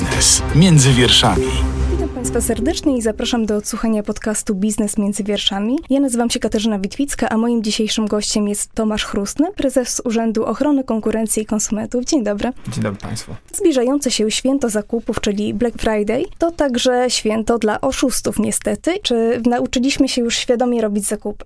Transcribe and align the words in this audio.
Biznes 0.00 0.42
między 0.54 0.92
wierszami. 0.92 1.46
Witam 1.90 2.08
Państwa 2.08 2.40
serdecznie 2.40 2.96
i 2.96 3.02
zapraszam 3.02 3.46
do 3.46 3.56
odsłuchania 3.56 4.02
podcastu 4.02 4.54
Biznes 4.54 4.98
między 4.98 5.24
wierszami. 5.24 5.78
Ja 5.90 6.00
nazywam 6.00 6.30
się 6.30 6.40
Katarzyna 6.40 6.78
Witwicka, 6.78 7.28
a 7.28 7.36
moim 7.36 7.62
dzisiejszym 7.62 8.06
gościem 8.06 8.48
jest 8.48 8.72
Tomasz 8.74 9.04
Chrustny, 9.04 9.52
prezes 9.52 10.02
Urzędu 10.04 10.44
Ochrony 10.44 10.84
Konkurencji 10.84 11.42
i 11.42 11.46
Konsumentów. 11.46 12.04
Dzień 12.04 12.24
dobry. 12.24 12.52
Dzień 12.68 12.82
dobry 12.82 13.00
Państwu. 13.00 13.34
Zbliżające 13.52 14.10
się 14.10 14.30
święto 14.30 14.70
zakupów, 14.70 15.20
czyli 15.20 15.54
Black 15.54 15.78
Friday, 15.78 16.24
to 16.38 16.50
także 16.50 17.04
święto 17.08 17.58
dla 17.58 17.80
oszustów 17.80 18.38
niestety. 18.38 18.98
Czy 19.02 19.42
nauczyliśmy 19.46 20.08
się 20.08 20.22
już 20.22 20.36
świadomie 20.36 20.82
robić 20.82 21.06
zakupy? 21.06 21.44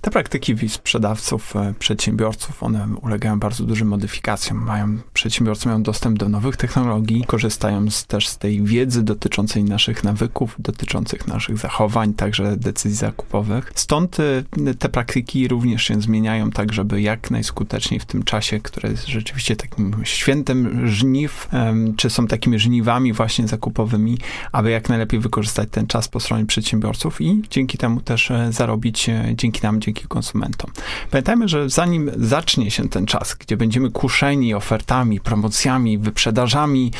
Te 0.00 0.10
praktyki 0.10 0.68
sprzedawców, 0.68 1.56
e, 1.56 1.74
przedsiębiorców, 1.78 2.62
one 2.62 2.88
ulegają 3.02 3.38
bardzo 3.38 3.64
dużym 3.64 3.88
modyfikacjom. 3.88 4.64
Mają, 4.64 4.98
przedsiębiorcy 5.12 5.68
mają 5.68 5.82
dostęp 5.82 6.18
do 6.18 6.28
nowych 6.28 6.56
technologii, 6.56 7.24
korzystają 7.26 7.90
z, 7.90 8.06
też 8.06 8.28
z 8.28 8.38
tej 8.38 8.62
wiedzy 8.62 9.02
dotyczącej 9.02 9.64
naszych 9.64 10.04
nawyków, 10.04 10.56
dotyczących 10.58 11.26
naszych 11.28 11.58
zachowań, 11.58 12.14
także 12.14 12.56
decyzji 12.56 12.98
zakupowych. 12.98 13.72
Stąd 13.74 14.16
e, 14.20 14.44
te 14.78 14.88
praktyki 14.88 15.48
również 15.48 15.82
się 15.82 16.00
zmieniają 16.00 16.50
tak, 16.50 16.72
żeby 16.72 17.02
jak 17.02 17.30
najskuteczniej 17.30 18.00
w 18.00 18.04
tym 18.04 18.22
czasie, 18.22 18.60
które 18.60 18.90
jest 18.90 19.06
rzeczywiście 19.06 19.56
takim 19.56 19.94
świętem 20.04 20.88
żniw, 20.88 21.48
czy 21.96 22.10
są 22.10 22.26
takimi 22.26 22.58
żniwami 22.58 23.12
właśnie 23.12 23.48
zakupowymi, 23.48 24.18
aby 24.52 24.70
jak 24.70 24.88
najlepiej 24.88 25.20
wykorzystać 25.20 25.68
ten 25.70 25.86
czas 25.86 26.08
po 26.08 26.20
stronie 26.20 26.46
przedsiębiorców 26.46 27.20
i 27.20 27.42
dzięki 27.50 27.78
temu 27.78 28.00
też 28.00 28.30
e, 28.30 28.52
zarobić 28.52 29.10
dzięki 29.34 29.51
nam, 29.62 29.80
dzięki 29.80 30.02
dzięki 30.02 30.08
konsumentom. 30.08 30.70
Pamiętajmy, 31.10 31.48
że 31.48 31.70
zanim 31.70 32.10
zacznie 32.16 32.70
się 32.70 32.88
ten 32.88 33.06
czas, 33.06 33.34
gdzie 33.34 33.56
będziemy 33.56 33.90
kuszeni 33.90 34.54
ofertami, 34.54 35.20
promocjami, 35.20 35.98
wyprzedażami, 35.98 36.92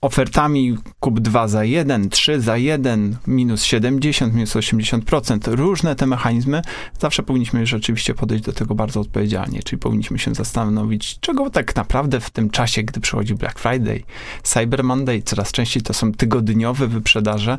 ofertami 0.00 0.78
kup 1.00 1.20
2 1.20 1.48
za 1.48 1.64
1, 1.64 2.08
3 2.08 2.40
za 2.40 2.56
1, 2.56 3.16
minus 3.26 3.62
70, 3.62 4.34
minus 4.34 4.56
80%, 4.56 5.54
różne 5.54 5.94
te 5.96 6.06
mechanizmy, 6.06 6.62
zawsze 7.00 7.22
powinniśmy 7.22 7.66
rzeczywiście 7.66 8.14
podejść 8.14 8.44
do 8.44 8.52
tego 8.52 8.74
bardzo 8.74 9.00
odpowiedzialnie, 9.00 9.62
czyli 9.62 9.80
powinniśmy 9.80 10.18
się 10.18 10.34
zastanowić, 10.34 11.20
czego 11.20 11.50
tak 11.50 11.76
naprawdę 11.76 12.20
w 12.20 12.30
tym 12.30 12.50
czasie, 12.50 12.82
gdy 12.82 13.00
przychodzi 13.00 13.34
Black 13.34 13.58
Friday, 13.58 14.02
Cyber 14.42 14.84
Monday, 14.84 15.22
coraz 15.22 15.52
częściej 15.52 15.82
to 15.82 15.94
są 15.94 16.12
tygodniowe 16.12 16.86
wyprzedaże, 16.86 17.58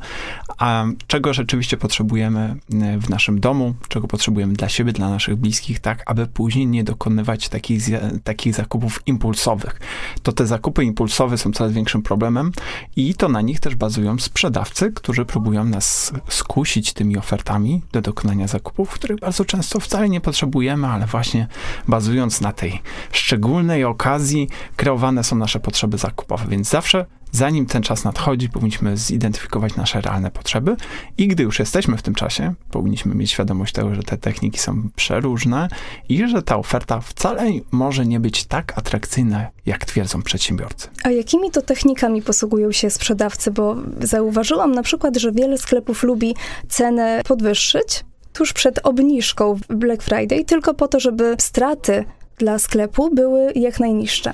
a 0.58 0.86
czego 1.08 1.34
rzeczywiście 1.34 1.78
potrzebujemy 1.78 2.56
e, 2.74 2.98
w 2.98 3.10
naszym 3.10 3.40
domu, 3.40 3.74
czego 3.88 4.08
potrzebujemy 4.08 4.54
dla 4.54 4.70
siebie, 4.70 4.94
dla 4.94 5.10
naszych 5.10 5.36
bliskich, 5.36 5.80
tak, 5.80 6.04
aby 6.06 6.28
później 6.28 6.68
nie 6.68 6.84
dokonywać 6.84 7.50
takich, 7.50 7.84
takich 8.24 8.56
zakupów 8.56 9.02
impulsowych. 9.06 9.80
To 10.24 10.32
te 10.32 10.46
zakupy 10.46 10.84
impulsowe 10.84 11.38
są 11.38 11.52
coraz 11.52 11.74
większym 11.74 12.02
problemem, 12.02 12.29
problemem 12.30 12.52
i 12.96 13.16
to 13.16 13.30
na 13.30 13.42
nich 13.42 13.60
też 13.60 13.76
bazują 13.76 14.20
sprzedawcy, 14.20 14.92
którzy 14.92 15.26
próbują 15.26 15.64
nas 15.64 16.14
skusić 16.30 16.94
tymi 16.94 17.18
ofertami 17.18 17.82
do 17.92 18.02
dokonania 18.02 18.48
zakupów, 18.48 18.90
których 18.90 19.20
bardzo 19.20 19.46
często 19.46 19.80
wcale 19.80 20.10
nie 20.10 20.22
potrzebujemy, 20.22 20.88
ale 20.88 21.06
właśnie 21.06 21.48
bazując 21.88 22.42
na 22.42 22.52
tej 22.52 22.82
szczególnej 23.12 23.84
okazji 23.84 24.50
kreowane 24.76 25.24
są 25.24 25.36
nasze 25.36 25.60
potrzeby 25.60 25.98
zakupowe, 25.98 26.46
więc 26.50 26.70
zawsze 26.70 27.06
zanim 27.32 27.66
ten 27.66 27.84
czas 27.84 28.04
nadchodzi, 28.04 28.50
powinniśmy 28.50 28.98
zidentyfikować 28.98 29.76
nasze 29.76 30.02
realne 30.02 30.32
potrzeby 30.32 30.76
i 31.18 31.28
gdy 31.28 31.44
już 31.44 31.60
jesteśmy 31.60 31.98
w 31.98 32.02
tym 32.02 32.16
czasie, 32.16 32.54
powinniśmy 32.72 33.16
mieć 33.16 33.32
świadomość 33.32 33.74
tego, 33.74 33.96
że 33.96 34.04
te 34.04 34.18
techniki 34.18 34.60
są 34.60 34.90
przeróżne 34.96 35.68
i 36.10 36.28
że 36.28 36.42
ta 36.42 36.58
oferta 36.58 37.00
wcale 37.00 37.52
może 37.72 38.06
nie 38.06 38.20
być 38.20 38.46
tak 38.46 38.78
atrakcyjna, 38.78 39.48
jak 39.66 39.86
twierdzą 39.86 40.22
przedsiębiorcy. 40.22 40.88
A 41.04 41.10
jakimi 41.10 41.52
to 41.52 41.62
technikami 41.62 42.22
posługują 42.22 42.72
się 42.72 42.90
sprzedawcy? 42.90 43.52
Bo 43.52 43.76
zauważyłam 44.02 44.72
na 44.72 44.84
przykład, 44.84 45.18
że 45.18 45.32
wiele 45.32 45.58
sklepów 45.58 46.04
lubi 46.04 46.36
cenę 46.70 47.22
podwyższyć 47.28 48.06
tuż 48.34 48.54
przed 48.54 48.80
obniżką 48.84 49.56
w 49.56 49.76
Black 49.76 50.04
Friday, 50.04 50.46
tylko 50.46 50.74
po 50.74 50.88
to, 50.88 51.00
żeby 51.00 51.36
straty 51.40 52.06
dla 52.38 52.60
sklepu 52.60 53.16
były 53.16 53.52
jak 53.56 53.80
najniższe 53.80 54.34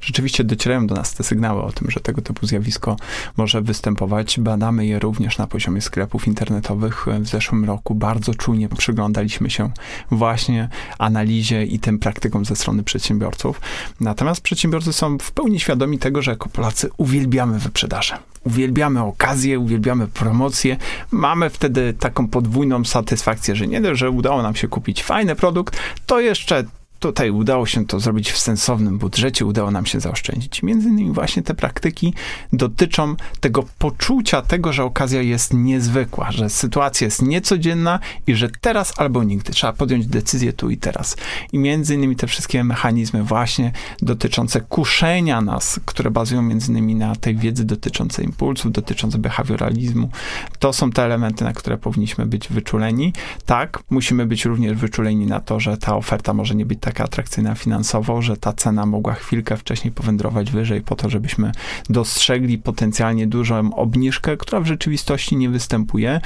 rzeczywiście 0.00 0.44
docierają 0.44 0.86
do 0.86 0.94
nas 0.94 1.14
te 1.14 1.24
sygnały 1.24 1.62
o 1.62 1.72
tym, 1.72 1.90
że 1.90 2.00
tego 2.00 2.22
typu 2.22 2.46
zjawisko 2.46 2.96
może 3.36 3.62
występować. 3.62 4.40
Badamy 4.40 4.86
je 4.86 4.98
również 4.98 5.38
na 5.38 5.46
poziomie 5.46 5.80
sklepów 5.80 6.26
internetowych. 6.26 7.06
W 7.20 7.26
zeszłym 7.26 7.64
roku 7.64 7.94
bardzo 7.94 8.34
czujnie 8.34 8.68
przyglądaliśmy 8.68 9.50
się 9.50 9.70
właśnie 10.10 10.68
analizie 10.98 11.64
i 11.64 11.78
tym 11.78 11.98
praktykom 11.98 12.44
ze 12.44 12.56
strony 12.56 12.82
przedsiębiorców. 12.82 13.60
Natomiast 14.00 14.40
przedsiębiorcy 14.40 14.92
są 14.92 15.18
w 15.18 15.32
pełni 15.32 15.60
świadomi 15.60 15.98
tego, 15.98 16.22
że 16.22 16.30
jako 16.30 16.48
Polacy 16.48 16.90
uwielbiamy 16.96 17.58
wyprzedaże. 17.58 18.18
Uwielbiamy 18.44 19.02
okazje, 19.02 19.58
uwielbiamy 19.58 20.06
promocje. 20.06 20.76
Mamy 21.10 21.50
wtedy 21.50 21.94
taką 21.94 22.28
podwójną 22.28 22.84
satysfakcję, 22.84 23.56
że 23.56 23.66
nie 23.66 23.80
dość, 23.80 24.00
że 24.00 24.10
udało 24.10 24.42
nam 24.42 24.54
się 24.54 24.68
kupić 24.68 25.02
fajny 25.02 25.36
produkt, 25.36 25.76
to 26.06 26.20
jeszcze 26.20 26.64
Tutaj 26.98 27.30
udało 27.30 27.66
się 27.66 27.86
to 27.86 28.00
zrobić 28.00 28.30
w 28.30 28.38
sensownym 28.38 28.98
budżecie, 28.98 29.46
udało 29.46 29.70
nam 29.70 29.86
się 29.86 30.00
zaoszczędzić. 30.00 30.62
Między 30.62 30.88
innymi 30.88 31.12
właśnie 31.12 31.42
te 31.42 31.54
praktyki 31.54 32.14
dotyczą 32.52 33.16
tego 33.40 33.64
poczucia 33.78 34.42
tego, 34.42 34.72
że 34.72 34.84
okazja 34.84 35.22
jest 35.22 35.54
niezwykła, 35.54 36.32
że 36.32 36.50
sytuacja 36.50 37.04
jest 37.04 37.22
niecodzienna 37.22 37.98
i 38.26 38.34
że 38.34 38.48
teraz 38.60 38.92
albo 38.96 39.24
nigdy 39.24 39.52
trzeba 39.52 39.72
podjąć 39.72 40.06
decyzję 40.06 40.52
tu 40.52 40.70
i 40.70 40.76
teraz. 40.76 41.16
I 41.52 41.58
między 41.58 41.94
innymi 41.94 42.16
te 42.16 42.26
wszystkie 42.26 42.64
mechanizmy 42.64 43.22
właśnie 43.22 43.72
dotyczące 44.02 44.60
kuszenia 44.60 45.40
nas, 45.40 45.80
które 45.84 46.10
bazują 46.10 46.42
między 46.42 46.70
innymi 46.72 46.94
na 46.94 47.16
tej 47.16 47.36
wiedzy 47.36 47.64
dotyczącej 47.64 48.24
impulsów, 48.24 48.72
dotyczącej 48.72 49.20
behawioralizmu, 49.20 50.10
to 50.58 50.72
są 50.72 50.90
te 50.90 51.04
elementy, 51.04 51.44
na 51.44 51.52
które 51.52 51.78
powinniśmy 51.78 52.26
być 52.26 52.48
wyczuleni. 52.48 53.12
Tak, 53.46 53.82
musimy 53.90 54.26
być 54.26 54.44
również 54.44 54.78
wyczuleni 54.78 55.26
na 55.26 55.40
to, 55.40 55.60
że 55.60 55.76
ta 55.76 55.96
oferta 55.96 56.34
może 56.34 56.54
nie 56.54 56.66
być 56.66 56.80
taka 56.88 57.04
atrakcyjna 57.04 57.54
finansowo, 57.54 58.22
że 58.22 58.36
ta 58.36 58.52
cena 58.52 58.86
mogła 58.86 59.14
chwilkę 59.14 59.56
wcześniej 59.56 59.92
powędrować 59.92 60.50
wyżej 60.50 60.80
po 60.80 60.96
to, 60.96 61.10
żebyśmy 61.10 61.52
dostrzegli 61.90 62.58
potencjalnie 62.58 63.26
dużą 63.26 63.74
obniżkę, 63.74 64.36
która 64.36 64.60
w 64.60 64.66
rzeczywistości 64.66 65.36
nie 65.36 65.48
występuje. 65.48 66.20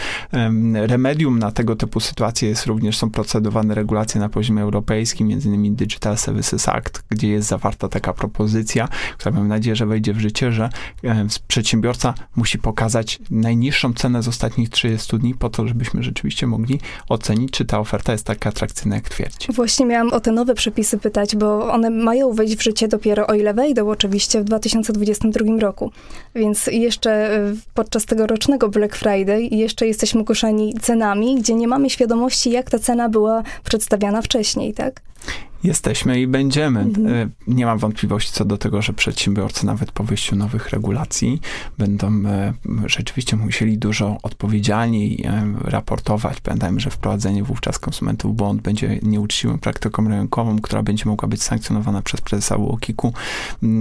Remedium 0.75 1.39
na 1.39 1.53
tego 1.53 1.77
typu 1.77 2.00
sytuacje 2.00 2.49
jest 2.49 2.67
również, 2.67 2.97
są 2.97 3.11
procedowane 3.11 3.75
regulacje 3.75 4.21
na 4.21 4.28
poziomie 4.28 4.62
europejskim, 4.62 5.31
innymi 5.31 5.73
Digital 5.73 6.19
Services 6.19 6.69
Act, 6.69 7.05
gdzie 7.09 7.29
jest 7.29 7.49
zawarta 7.49 7.89
taka 7.89 8.12
propozycja, 8.12 8.89
która 9.19 9.34
mam 9.34 9.49
nadzieję, 9.49 9.77
że 9.77 9.87
wejdzie 9.87 10.12
w 10.15 10.21
życie, 10.21 10.53
że 10.53 10.71
przedsiębiorca 11.49 12.15
musi 12.37 12.59
pokazać 12.59 13.19
najniższą 13.31 13.94
cenę 13.94 14.23
z 14.23 14.29
ostatnich 14.29 14.69
30 14.71 15.19
dni 15.19 15.34
po 15.34 15.50
to, 15.50 15.69
żebyśmy 15.69 16.03
rzeczywiście 16.03 16.47
mogli 16.47 16.81
ocenić, 17.09 17.50
czy 17.50 17.65
ta 17.65 17.79
oferta 17.79 18.12
jest 18.12 18.27
taka 18.27 18.50
atrakcyjna, 18.50 18.94
jak 18.94 19.09
twierdzi. 19.09 19.53
Właśnie 19.53 19.87
miałam 19.87 20.12
o 20.12 20.21
te 20.21 20.33
nowe 20.33 20.52
przepisy 20.55 20.99
pytać, 20.99 21.37
bo 21.37 21.73
one 21.73 21.91
mają 21.91 22.33
wejść 22.33 22.57
w 22.57 22.63
życie 22.63 22.89
dopiero, 22.89 23.27
o 23.27 23.35
ile 23.35 23.55
wejdą 23.55 23.91
oczywiście, 23.91 24.41
w 24.41 24.45
2022 24.45 25.61
roku. 25.61 25.91
Więc 26.35 26.67
jeszcze 26.67 27.39
y, 27.39 27.55
podczas 27.75 28.07
tego 28.07 28.27
rocznego 28.27 28.69
Black 28.69 28.97
Friday 28.97 29.43
jeszcze 29.43 29.87
jesteśmy 29.87 30.25
kuszeni 30.25 30.75
cenami, 30.81 31.37
gdzie 31.37 31.55
nie 31.55 31.69
mamy 31.69 31.91
świadomości, 31.91 32.51
jak 32.51 32.71
ta 32.71 32.79
cena 32.79 33.09
była 33.09 33.43
przedstawiana 33.65 34.23
wcześniej, 34.23 34.75
tak? 34.75 35.01
Jesteśmy 35.65 36.21
i 36.21 36.27
będziemy. 36.27 36.81
Mhm. 36.81 37.06
E, 37.06 37.28
nie 37.47 37.67
mam 37.67 37.78
wątpliwości 37.78 38.33
co 38.33 38.45
do 38.45 38.59
tego, 38.59 38.83
że 38.83 38.93
przedsiębiorcy 38.93 39.67
nawet 39.67 39.93
po 39.93 40.05
wyjściu 40.05 40.37
nowych 40.37 40.71
regulacji 40.71 41.41
będą 41.78 42.27
e, 42.27 42.53
rzeczywiście 42.87 43.37
musieli 43.37 43.78
dużo 43.78 44.19
odpowiedzialniej 44.23 45.25
e, 45.25 45.55
raportować. 45.65 46.41
Pamiętajmy, 46.41 46.81
że 46.81 46.91
wprowadzenie 46.91 47.45
wówczas 47.45 47.78
konsumentów 47.78 48.33
w 48.33 48.34
błąd 48.34 48.62
będzie 48.62 48.99
nieuczciwą 49.03 49.59
praktyką 49.59 50.09
rynkową, 50.09 50.59
która 50.59 50.83
będzie 50.83 51.05
mogła 51.06 51.28
być 51.28 51.43
sankcjonowana 51.43 52.03
przez 52.03 52.21
prezesa 52.21 52.56
UOKiK-u 52.56 53.12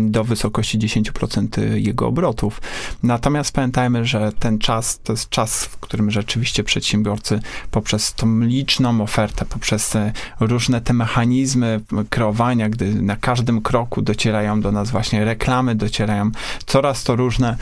do 0.07 0.23
wysokości 0.23 0.79
10% 0.79 1.75
jego 1.75 2.07
obrotów. 2.07 2.61
Natomiast 3.03 3.53
pamiętajmy, 3.53 4.05
że 4.05 4.31
ten 4.39 4.59
czas 4.59 4.99
to 5.03 5.13
jest 5.13 5.29
czas, 5.29 5.65
w 5.65 5.77
którym 5.77 6.11
rzeczywiście 6.11 6.63
przedsiębiorcy 6.63 7.39
poprzez 7.71 8.13
tą 8.13 8.39
liczną 8.39 9.01
ofertę, 9.01 9.45
poprzez 9.45 9.93
różne 10.39 10.81
te 10.81 10.93
mechanizmy 10.93 11.70
kreowania, 12.09 12.69
gdy 12.69 13.01
na 13.01 13.15
każdym 13.15 13.61
kroku 13.61 14.01
docierają 14.01 14.61
do 14.61 14.71
nas 14.71 14.91
właśnie 14.91 15.25
reklamy, 15.25 15.75
docierają 15.75 16.31
coraz 16.65 17.03
to 17.03 17.15
różne 17.15 17.57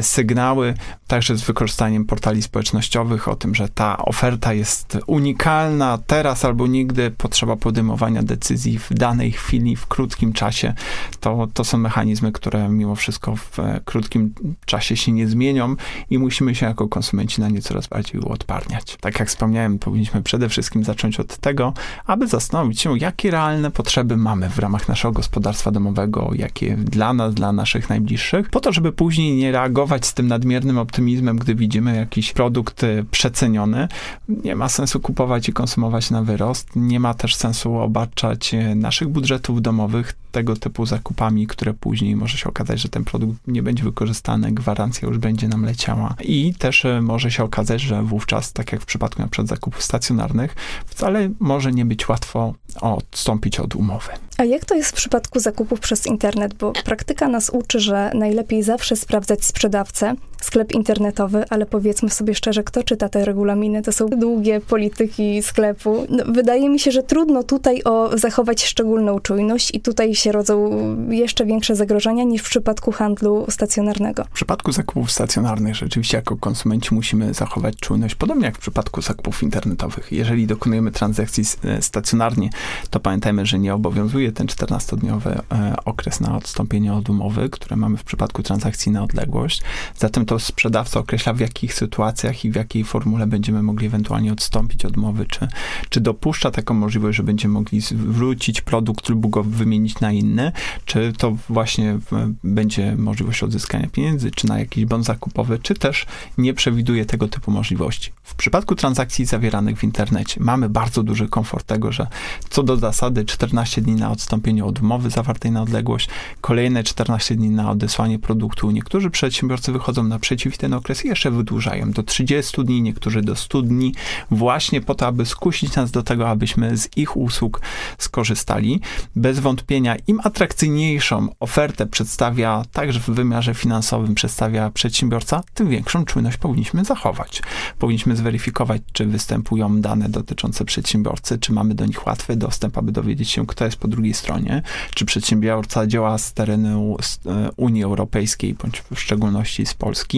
sygnały, 0.00 0.74
także 1.06 1.36
z 1.36 1.42
wykorzystaniem 1.42 2.04
portali 2.04 2.42
społecznościowych 2.42 3.28
o 3.28 3.36
tym, 3.36 3.54
że 3.54 3.68
ta 3.68 3.98
oferta 3.98 4.52
jest 4.52 4.98
unikalna, 5.06 5.98
teraz 6.06 6.44
albo 6.44 6.66
nigdy, 6.66 7.10
potrzeba 7.10 7.56
podejmowania 7.56 8.22
decyzji 8.22 8.78
w 8.78 8.94
danej 8.94 9.32
chwili, 9.32 9.76
w 9.76 9.86
krótkim 9.86 10.32
czasie. 10.32 10.74
To, 11.20 11.48
to 11.54 11.64
są 11.64 11.78
mechanizmy, 11.78 12.32
które 12.32 12.68
mimo 12.68 12.94
wszystko 12.94 13.36
w 13.36 13.58
krótkim 13.84 14.34
czasie 14.64 14.96
się 14.96 15.12
nie 15.12 15.28
zmienią 15.28 15.76
i 16.10 16.18
musimy 16.18 16.54
się 16.54 16.66
jako 16.66 16.88
konsumenci 16.88 17.40
na 17.40 17.48
nie 17.48 17.62
coraz 17.62 17.86
bardziej 17.86 18.20
uodparniać. 18.20 18.96
Tak 19.00 19.20
jak 19.20 19.28
wspomniałem, 19.28 19.78
powinniśmy 19.78 20.22
przede 20.22 20.48
wszystkim 20.48 20.84
zacząć 20.84 21.20
od 21.20 21.36
tego, 21.36 21.72
aby 22.06 22.26
zastanowić 22.26 22.80
się, 22.80 22.98
jaki 22.98 23.30
realny 23.30 23.51
realne 23.52 23.70
potrzeby 23.70 24.16
mamy 24.16 24.48
w 24.48 24.58
ramach 24.58 24.88
naszego 24.88 25.12
gospodarstwa 25.12 25.70
domowego, 25.70 26.30
jakie 26.34 26.76
dla 26.76 27.12
nas, 27.12 27.34
dla 27.34 27.52
naszych 27.52 27.88
najbliższych, 27.88 28.50
po 28.50 28.60
to, 28.60 28.72
żeby 28.72 28.92
później 28.92 29.36
nie 29.36 29.52
reagować 29.52 30.06
z 30.06 30.14
tym 30.14 30.28
nadmiernym 30.28 30.78
optymizmem, 30.78 31.36
gdy 31.36 31.54
widzimy 31.54 31.96
jakiś 31.96 32.32
produkt 32.32 32.84
e, 32.84 33.04
przeceniony. 33.10 33.88
Nie 34.28 34.56
ma 34.56 34.68
sensu 34.68 35.00
kupować 35.00 35.48
i 35.48 35.52
konsumować 35.52 36.10
na 36.10 36.22
wyrost. 36.22 36.68
Nie 36.76 37.00
ma 37.00 37.14
też 37.14 37.36
sensu 37.36 37.78
obarczać 37.78 38.54
e, 38.54 38.74
naszych 38.74 39.08
budżetów 39.08 39.62
domowych 39.62 40.14
tego 40.32 40.56
typu 40.56 40.86
zakupami, 40.86 41.46
które 41.46 41.74
później 41.74 42.16
może 42.16 42.38
się 42.38 42.48
okazać, 42.48 42.80
że 42.80 42.88
ten 42.88 43.04
produkt 43.04 43.38
nie 43.46 43.62
będzie 43.62 43.84
wykorzystany, 43.84 44.52
gwarancja 44.52 45.08
już 45.08 45.18
będzie 45.18 45.48
nam 45.48 45.64
leciała. 45.64 46.14
I 46.20 46.54
też 46.54 46.84
e, 46.84 47.00
może 47.00 47.30
się 47.30 47.44
okazać, 47.44 47.80
że 47.80 48.02
wówczas, 48.02 48.52
tak 48.52 48.72
jak 48.72 48.82
w 48.82 48.86
przypadku 48.86 49.22
na 49.22 49.28
przykład 49.28 49.48
zakupów 49.48 49.82
stacjonarnych, 49.82 50.54
wcale 50.86 51.30
może 51.40 51.72
nie 51.72 51.84
być 51.84 52.08
łatwo 52.08 52.54
odstąpić 52.80 53.60
od 53.60 53.76
umowy. 53.76 54.08
A 54.38 54.44
jak 54.44 54.64
to 54.64 54.74
jest 54.74 54.90
w 54.90 54.94
przypadku 54.94 55.40
zakupów 55.40 55.80
przez 55.80 56.06
internet? 56.06 56.54
Bo 56.54 56.72
praktyka 56.72 57.28
nas 57.28 57.50
uczy, 57.50 57.80
że 57.80 58.10
najlepiej 58.14 58.62
zawsze 58.62 58.96
sprawdzać 58.96 59.44
sprzedawcę, 59.44 60.14
sklep 60.44 60.72
internetowy, 60.72 61.44
ale 61.50 61.66
powiedzmy 61.66 62.10
sobie 62.10 62.34
szczerze, 62.34 62.62
kto 62.62 62.82
czyta 62.82 63.08
te 63.08 63.24
regulaminy? 63.24 63.82
To 63.82 63.92
są 63.92 64.08
długie 64.08 64.60
polityki 64.60 65.42
sklepu. 65.42 66.06
No, 66.08 66.24
wydaje 66.26 66.68
mi 66.68 66.78
się, 66.78 66.90
że 66.90 67.02
trudno 67.02 67.42
tutaj 67.42 67.82
o 67.84 68.18
zachować 68.18 68.64
szczególną 68.64 69.20
czujność 69.20 69.74
i 69.74 69.80
tutaj 69.80 70.14
się 70.14 70.32
rodzą 70.32 70.70
jeszcze 71.10 71.44
większe 71.44 71.76
zagrożenia 71.76 72.24
niż 72.24 72.42
w 72.42 72.48
przypadku 72.48 72.92
handlu 72.92 73.46
stacjonarnego. 73.48 74.24
W 74.24 74.30
przypadku 74.30 74.72
zakupów 74.72 75.12
stacjonarnych 75.12 75.74
rzeczywiście 75.74 76.16
jako 76.16 76.36
konsumenci 76.36 76.94
musimy 76.94 77.34
zachować 77.34 77.76
czujność, 77.76 78.14
podobnie 78.14 78.44
jak 78.44 78.56
w 78.56 78.60
przypadku 78.60 79.02
zakupów 79.02 79.42
internetowych. 79.42 80.12
Jeżeli 80.12 80.46
dokonujemy 80.46 80.90
transakcji 80.90 81.44
e, 81.64 81.82
stacjonarnie, 81.82 82.50
to 82.90 83.00
pamiętajmy, 83.00 83.46
że 83.46 83.58
nie 83.58 83.74
obowiązuje 83.74 84.32
ten 84.32 84.46
14-dniowy 84.46 85.30
e, 85.52 85.76
okres 85.84 86.20
na 86.20 86.36
odstąpienie 86.36 86.94
od 86.94 87.10
umowy, 87.10 87.50
które 87.50 87.76
mamy 87.76 87.96
w 87.96 88.04
przypadku 88.04 88.42
transakcji 88.42 88.92
na 88.92 89.02
odległość. 89.02 89.62
Zatem 89.98 90.26
to 90.26 90.31
sprzedawca 90.38 91.00
określa, 91.00 91.32
w 91.32 91.40
jakich 91.40 91.74
sytuacjach 91.74 92.44
i 92.44 92.50
w 92.50 92.54
jakiej 92.54 92.84
formule 92.84 93.26
będziemy 93.26 93.62
mogli 93.62 93.86
ewentualnie 93.86 94.32
odstąpić 94.32 94.84
od 94.84 94.96
umowy, 94.96 95.26
czy, 95.26 95.48
czy 95.88 96.00
dopuszcza 96.00 96.50
taką 96.50 96.74
możliwość, 96.74 97.16
że 97.16 97.22
będziemy 97.22 97.54
mogli 97.54 97.80
wrócić 97.90 98.60
produkt 98.60 99.08
lub 99.08 99.30
go 99.30 99.42
wymienić 99.42 100.00
na 100.00 100.12
inny, 100.12 100.52
czy 100.84 101.12
to 101.18 101.36
właśnie 101.48 101.98
będzie 102.44 102.96
możliwość 102.96 103.42
odzyskania 103.42 103.86
pieniędzy, 103.92 104.30
czy 104.30 104.48
na 104.48 104.58
jakiś 104.58 104.84
bon 104.84 105.02
zakupowy, 105.02 105.58
czy 105.58 105.74
też 105.74 106.06
nie 106.38 106.54
przewiduje 106.54 107.06
tego 107.06 107.28
typu 107.28 107.50
możliwości. 107.50 108.10
W 108.22 108.34
przypadku 108.34 108.74
transakcji 108.74 109.24
zawieranych 109.24 109.78
w 109.78 109.84
internecie 109.84 110.40
mamy 110.40 110.68
bardzo 110.68 111.02
duży 111.02 111.28
komfort 111.28 111.66
tego, 111.66 111.92
że 111.92 112.06
co 112.50 112.62
do 112.62 112.76
zasady 112.76 113.24
14 113.24 113.80
dni 113.82 113.94
na 113.94 114.10
odstąpienie 114.10 114.64
od 114.64 114.82
umowy 114.82 115.10
zawartej 115.10 115.50
na 115.50 115.62
odległość, 115.62 116.08
kolejne 116.40 116.84
14 116.84 117.34
dni 117.34 117.50
na 117.50 117.70
odesłanie 117.70 118.18
produktu. 118.18 118.70
Niektórzy 118.70 119.10
przedsiębiorcy 119.10 119.72
wychodzą 119.72 120.02
naprzeciw 120.22 120.58
ten 120.58 120.74
okres 120.74 121.04
jeszcze 121.04 121.30
wydłużają 121.30 121.90
do 121.90 122.02
30 122.02 122.64
dni, 122.64 122.82
niektórzy 122.82 123.22
do 123.22 123.36
100 123.36 123.62
dni, 123.62 123.94
właśnie 124.30 124.80
po 124.80 124.94
to, 124.94 125.06
aby 125.06 125.26
skusić 125.26 125.74
nas 125.74 125.90
do 125.90 126.02
tego, 126.02 126.28
abyśmy 126.28 126.76
z 126.76 126.88
ich 126.96 127.16
usług 127.16 127.60
skorzystali. 127.98 128.80
Bez 129.16 129.38
wątpienia 129.38 129.96
im 130.06 130.20
atrakcyjniejszą 130.24 131.28
ofertę 131.40 131.86
przedstawia 131.86 132.62
także 132.72 133.00
w 133.00 133.10
wymiarze 133.10 133.54
finansowym 133.54 134.14
przedstawia 134.14 134.70
przedsiębiorca, 134.70 135.42
tym 135.54 135.68
większą 135.68 136.04
czujność 136.04 136.36
powinniśmy 136.36 136.84
zachować. 136.84 137.42
Powinniśmy 137.78 138.16
zweryfikować, 138.16 138.82
czy 138.92 139.06
występują 139.06 139.80
dane 139.80 140.08
dotyczące 140.08 140.64
przedsiębiorcy, 140.64 141.38
czy 141.38 141.52
mamy 141.52 141.74
do 141.74 141.86
nich 141.86 142.06
łatwy 142.06 142.36
dostęp, 142.36 142.78
aby 142.78 142.92
dowiedzieć 142.92 143.30
się, 143.30 143.46
kto 143.46 143.64
jest 143.64 143.76
po 143.76 143.88
drugiej 143.88 144.14
stronie, 144.14 144.62
czy 144.94 145.04
przedsiębiorca 145.04 145.86
działa 145.86 146.18
z 146.18 146.32
terenu 146.32 146.96
e, 147.26 147.50
Unii 147.56 147.84
Europejskiej, 147.84 148.54
bądź 148.54 148.82
w 148.94 149.00
szczególności 149.00 149.66
z 149.66 149.74
Polski, 149.74 150.11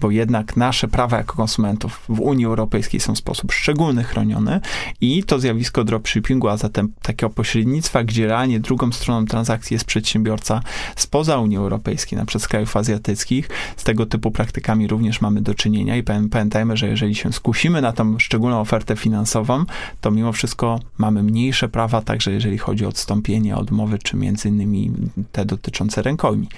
bo 0.00 0.10
jednak 0.10 0.56
nasze 0.56 0.88
prawa 0.88 1.16
jako 1.16 1.36
konsumentów 1.36 2.00
w 2.08 2.20
Unii 2.20 2.46
Europejskiej 2.46 3.00
są 3.00 3.14
w 3.14 3.18
sposób 3.18 3.52
szczególny 3.52 4.04
chronione 4.04 4.60
i 5.00 5.24
to 5.24 5.38
zjawisko 5.38 5.84
dropshippingu, 5.84 6.48
a 6.48 6.56
zatem 6.56 6.92
takiego 7.02 7.30
pośrednictwa, 7.30 8.04
gdzie 8.04 8.26
realnie 8.26 8.60
drugą 8.60 8.92
stroną 8.92 9.26
transakcji 9.26 9.74
jest 9.74 9.84
przedsiębiorca 9.84 10.60
spoza 10.96 11.38
Unii 11.38 11.56
Europejskiej, 11.56 12.18
na 12.18 12.24
przykład 12.24 12.42
z 12.44 12.48
krajów 12.48 12.76
azjatyckich, 12.76 13.48
z 13.76 13.84
tego 13.84 14.06
typu 14.06 14.30
praktykami 14.30 14.86
również 14.86 15.20
mamy 15.20 15.42
do 15.42 15.54
czynienia 15.54 15.96
i 15.96 16.02
pamiętajmy, 16.02 16.76
że 16.76 16.88
jeżeli 16.88 17.14
się 17.14 17.32
skusimy 17.32 17.82
na 17.82 17.92
tą 17.92 18.18
szczególną 18.18 18.60
ofertę 18.60 18.96
finansową, 18.96 19.64
to 20.00 20.10
mimo 20.10 20.32
wszystko 20.32 20.80
mamy 20.98 21.22
mniejsze 21.22 21.68
prawa, 21.68 22.02
także 22.02 22.32
jeżeli 22.32 22.58
chodzi 22.58 22.84
o 22.84 22.88
odstąpienie 22.88 23.56
od 23.56 23.72
umowy, 23.72 23.98
czy 23.98 24.16
między 24.16 24.48
innymi 24.48 24.92
te 25.32 25.44
dotyczące 25.44 26.02
rękojmi. 26.02 26.48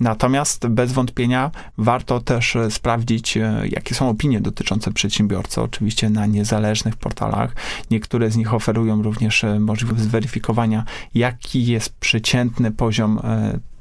Natomiast 0.00 0.66
bez 0.66 0.92
wątpienia 0.92 1.50
warto 1.78 2.20
też 2.28 2.56
e, 2.56 2.70
sprawdzić, 2.70 3.36
e, 3.36 3.62
jakie 3.68 3.94
są 3.94 4.08
opinie 4.08 4.40
dotyczące 4.40 4.92
przedsiębiorcy, 4.92 5.60
oczywiście 5.60 6.10
na 6.10 6.26
niezależnych 6.26 6.96
portalach. 6.96 7.54
Niektóre 7.90 8.30
z 8.30 8.36
nich 8.36 8.54
oferują 8.54 9.02
również 9.02 9.44
e, 9.44 9.60
możliwość 9.60 10.02
zweryfikowania, 10.02 10.84
jaki 11.14 11.66
jest 11.66 11.90
przeciętny 11.90 12.70
poziom 12.70 13.20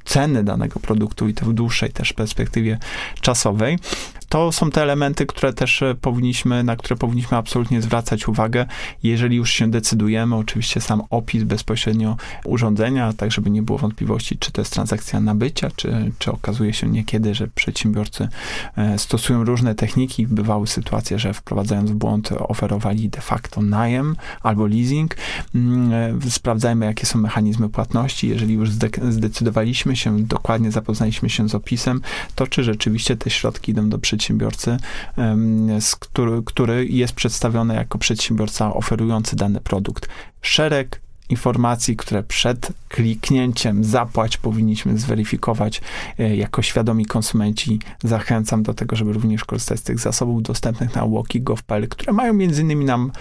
ceny 0.05 0.43
danego 0.43 0.79
produktu 0.79 1.27
i 1.27 1.33
to 1.33 1.45
w 1.45 1.53
dłuższej 1.53 1.91
też 1.91 2.13
perspektywie 2.13 2.79
czasowej 3.21 3.79
to 4.29 4.51
są 4.51 4.71
te 4.71 4.81
elementy, 4.81 5.25
które 5.25 5.53
też 5.53 5.81
e, 5.81 5.95
powinniśmy, 5.95 6.63
na 6.63 6.75
które 6.75 6.95
powinniśmy 6.95 7.37
absolutnie 7.37 7.81
zwracać 7.81 8.27
uwagę, 8.27 8.65
jeżeli 9.03 9.35
już 9.35 9.51
się 9.51 9.71
decydujemy. 9.71 10.35
Oczywiście 10.35 10.81
sam 10.81 11.01
opis 11.09 11.43
bezpośrednio 11.43 12.17
urządzenia, 12.45 13.13
tak 13.13 13.31
żeby 13.31 13.49
nie 13.49 13.61
było 13.61 13.77
wątpliwości, 13.77 14.37
czy 14.37 14.51
to 14.51 14.61
jest 14.61 14.73
transakcja 14.73 15.19
nabycia, 15.19 15.69
czy, 15.75 16.11
czy 16.19 16.31
okazuje 16.31 16.73
się 16.73 16.87
niekiedy, 16.87 17.35
że 17.35 17.47
przedsiębiorcy 17.47 18.27
e, 18.77 18.99
stosują 18.99 19.43
różne 19.43 19.75
techniki. 19.75 20.27
Bywały 20.27 20.67
sytuacje, 20.67 21.19
że 21.19 21.33
wprowadzając 21.33 21.91
w 21.91 21.95
błąd 21.95 22.29
oferowali 22.31 23.09
de 23.09 23.21
facto 23.21 23.61
najem 23.61 24.15
albo 24.43 24.67
leasing. 24.67 25.15
Mm, 25.55 25.93
e, 26.25 26.31
sprawdzajmy, 26.31 26.85
jakie 26.85 27.05
są 27.05 27.19
mechanizmy 27.19 27.69
płatności. 27.69 28.27
Jeżeli 28.27 28.53
już 28.53 28.69
zdecydowaliśmy 29.09 29.95
się, 29.95 30.23
dokładnie 30.23 30.71
zapoznaliśmy 30.71 31.29
się 31.29 31.49
z 31.49 31.55
opisem, 31.55 32.01
to 32.35 32.47
czy 32.47 32.63
rzeczywiście 32.63 33.17
te 33.17 33.29
środki 33.29 33.71
idą 33.71 33.89
do 33.89 33.99
przedsiębiorcy, 33.99 34.16
przedsiębiorcy, 34.17 34.77
który, 35.99 36.43
który 36.45 36.87
jest 36.87 37.13
przedstawiony 37.13 37.75
jako 37.75 37.97
przedsiębiorca 37.97 38.73
oferujący 38.73 39.35
dany 39.35 39.61
produkt. 39.61 40.07
Szereg 40.41 41.01
informacji, 41.29 41.95
które 41.95 42.23
przed 42.23 42.71
kliknięciem 42.89 43.83
zapłać 43.83 44.37
powinniśmy 44.37 44.97
zweryfikować 44.97 45.81
e, 46.19 46.35
jako 46.35 46.61
świadomi 46.61 47.05
konsumenci. 47.05 47.79
Zachęcam 48.03 48.63
do 48.63 48.73
tego, 48.73 48.95
żeby 48.95 49.13
również 49.13 49.45
korzystać 49.45 49.79
z 49.79 49.83
tych 49.83 49.99
zasobów 49.99 50.43
dostępnych 50.43 50.95
na 50.95 51.07
walkie.gov.pl, 51.07 51.87
które 51.87 52.13
mają 52.13 52.33
między 52.33 52.61
innymi 52.61 52.85
nam 52.85 53.11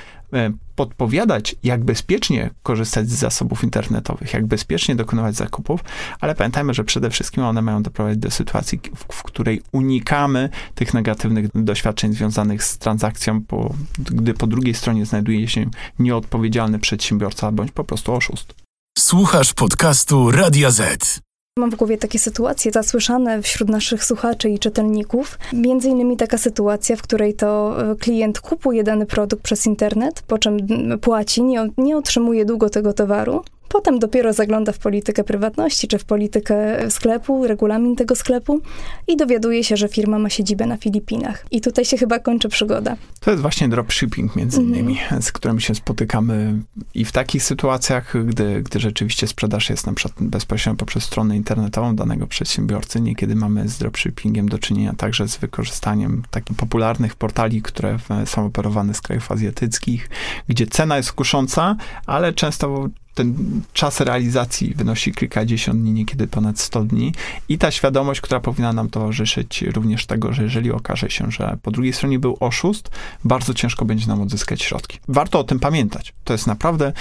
podpowiadać, 0.76 1.56
jak 1.62 1.84
bezpiecznie 1.84 2.50
korzystać 2.62 3.08
z 3.08 3.14
zasobów 3.14 3.64
internetowych, 3.64 4.32
jak 4.32 4.46
bezpiecznie 4.46 4.96
dokonywać 4.96 5.34
zakupów, 5.36 5.80
ale 6.20 6.34
pamiętajmy, 6.34 6.74
że 6.74 6.84
przede 6.84 7.10
wszystkim 7.10 7.44
one 7.44 7.62
mają 7.62 7.82
doprowadzić 7.82 8.18
do 8.18 8.30
sytuacji, 8.30 8.80
w, 8.96 9.14
w 9.14 9.22
której 9.22 9.62
unikamy 9.72 10.48
tych 10.74 10.94
negatywnych 10.94 11.46
doświadczeń 11.54 12.12
związanych 12.12 12.64
z 12.64 12.78
transakcją, 12.78 13.40
bo, 13.40 13.74
gdy 13.98 14.34
po 14.34 14.46
drugiej 14.46 14.74
stronie 14.74 15.06
znajduje 15.06 15.48
się 15.48 15.66
nieodpowiedzialny 15.98 16.78
przedsiębiorca 16.78 17.52
bądź 17.52 17.72
po 17.72 17.84
prostu 17.84 18.14
oszust. 18.14 18.54
Słuchasz 18.98 19.54
podcastu 19.54 20.30
Radia 20.30 20.70
Z. 20.70 21.25
Mam 21.58 21.70
w 21.70 21.76
głowie 21.76 21.98
takie 21.98 22.18
sytuacje 22.18 22.72
zasłyszane 22.72 23.42
wśród 23.42 23.68
naszych 23.68 24.04
słuchaczy 24.04 24.50
i 24.50 24.58
czytelników. 24.58 25.38
Między 25.52 25.88
innymi 25.88 26.16
taka 26.16 26.38
sytuacja, 26.38 26.96
w 26.96 27.02
której 27.02 27.34
to 27.34 27.76
e, 27.90 27.96
klient 27.96 28.40
kupuje 28.40 28.84
dany 28.84 29.06
produkt 29.06 29.42
przez 29.42 29.66
internet, 29.66 30.22
po 30.26 30.38
czym 30.38 30.58
płaci, 31.00 31.42
nie, 31.42 31.68
nie 31.78 31.96
otrzymuje 31.96 32.44
długo 32.44 32.70
tego 32.70 32.92
towaru, 32.92 33.44
Potem 33.68 33.98
dopiero 33.98 34.32
zagląda 34.32 34.72
w 34.72 34.78
politykę 34.78 35.24
prywatności 35.24 35.88
czy 35.88 35.98
w 35.98 36.04
politykę 36.04 36.56
sklepu, 36.90 37.46
regulamin 37.46 37.96
tego 37.96 38.14
sklepu 38.14 38.60
i 39.08 39.16
dowiaduje 39.16 39.64
się, 39.64 39.76
że 39.76 39.88
firma 39.88 40.18
ma 40.18 40.30
siedzibę 40.30 40.66
na 40.66 40.76
Filipinach. 40.76 41.46
I 41.50 41.60
tutaj 41.60 41.84
się 41.84 41.96
chyba 41.96 42.18
kończy 42.18 42.48
przygoda. 42.48 42.96
To 43.20 43.30
jest 43.30 43.42
właśnie 43.42 43.68
dropshipping 43.68 44.36
między 44.36 44.60
mhm. 44.60 44.74
innymi, 44.74 45.00
mm. 45.10 45.22
z 45.22 45.32
którym 45.32 45.60
się 45.60 45.74
spotykamy 45.74 46.62
i 46.94 47.04
w 47.04 47.12
takich 47.12 47.42
sytuacjach, 47.42 48.26
gdy, 48.26 48.62
gdy 48.62 48.80
rzeczywiście 48.80 49.26
sprzedaż 49.26 49.70
jest 49.70 49.86
na 49.86 49.92
przykład 49.92 50.28
bezpośrednio 50.28 50.78
poprzez 50.78 51.04
stronę 51.04 51.36
internetową 51.36 51.96
danego 51.96 52.26
przedsiębiorcy. 52.26 53.00
Niekiedy 53.00 53.34
mamy 53.34 53.68
z 53.68 53.78
dropshippingiem 53.78 54.48
do 54.48 54.58
czynienia 54.58 54.94
także 54.96 55.28
z 55.28 55.36
wykorzystaniem 55.36 56.22
takich 56.30 56.56
popularnych 56.56 57.14
portali, 57.14 57.62
które 57.62 57.98
są 58.24 58.46
operowane 58.46 58.94
z 58.94 59.00
krajów 59.00 59.32
azjatyckich, 59.32 60.10
gdzie 60.48 60.66
cena 60.66 60.96
jest 60.96 61.12
kusząca, 61.12 61.76
ale 62.06 62.32
często 62.32 62.88
ten 63.16 63.34
czas 63.72 64.00
realizacji 64.00 64.74
wynosi 64.74 65.12
kilkadziesiąt 65.12 65.80
dni, 65.80 65.92
niekiedy 65.92 66.26
ponad 66.26 66.58
100 66.58 66.84
dni 66.84 67.14
i 67.48 67.58
ta 67.58 67.70
świadomość, 67.70 68.20
która 68.20 68.40
powinna 68.40 68.72
nam 68.72 68.90
towarzyszyć 68.90 69.62
również 69.62 70.06
tego, 70.06 70.32
że 70.32 70.42
jeżeli 70.42 70.72
okaże 70.72 71.10
się, 71.10 71.30
że 71.30 71.58
po 71.62 71.70
drugiej 71.70 71.92
stronie 71.92 72.18
był 72.18 72.36
oszust, 72.40 72.90
bardzo 73.24 73.54
ciężko 73.54 73.84
będzie 73.84 74.06
nam 74.06 74.22
odzyskać 74.22 74.62
środki. 74.62 74.98
Warto 75.08 75.40
o 75.40 75.44
tym 75.44 75.60
pamiętać. 75.60 76.14
To 76.24 76.32
jest 76.32 76.46
naprawdę 76.46 76.92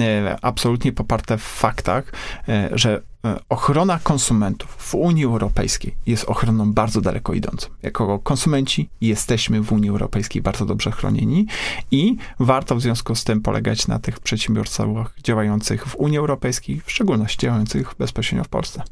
e, 0.00 0.36
absolutnie 0.42 0.92
poparte 0.92 1.38
w 1.38 1.42
faktach, 1.42 2.12
e, 2.48 2.68
że 2.72 3.02
ochrona 3.48 3.98
konsumentów 4.02 4.70
w 4.70 4.94
Unii 4.94 5.24
Europejskiej 5.24 5.94
jest 6.06 6.24
ochroną 6.24 6.72
bardzo 6.72 7.00
daleko 7.00 7.34
idącą. 7.34 7.68
Jako 7.82 8.18
konsumenci 8.18 8.88
jesteśmy 9.00 9.60
w 9.60 9.72
Unii 9.72 9.90
Europejskiej 9.90 10.42
bardzo 10.42 10.66
dobrze 10.66 10.90
chronieni 10.90 11.46
i 11.90 12.16
warto 12.38 12.76
w 12.76 12.82
związku 12.82 13.14
z 13.14 13.24
tym 13.24 13.40
polegać 13.40 13.88
na 13.88 13.98
tych 13.98 14.20
przedsiębiorcach 14.20 15.14
działających 15.24 15.86
w 15.86 15.96
Unii 15.96 16.18
Europejskiej, 16.18 16.80
w 16.84 16.90
szczególności 16.90 17.38
działających 17.38 17.94
bezpośrednio 17.98 18.44
w 18.44 18.48
Polsce. 18.48 18.82